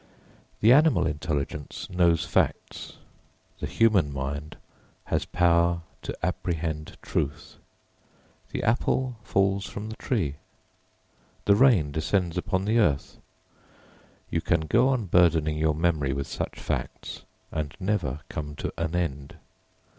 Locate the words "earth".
12.79-13.17